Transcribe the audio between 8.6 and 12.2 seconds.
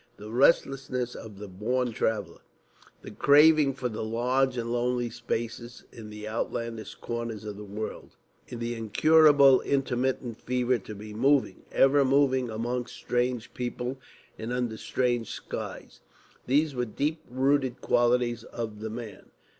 incurable intermittent fever to be moving, ever